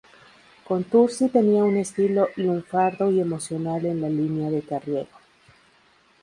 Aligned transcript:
Contursi 0.67 1.29
tenía 1.29 1.63
un 1.63 1.77
estilo 1.77 2.29
lunfardo 2.37 3.11
y 3.11 3.19
emocional 3.19 3.85
en 3.85 4.01
la 4.01 4.09
línea 4.09 4.49
de 4.49 4.63
Carriego. 4.63 5.11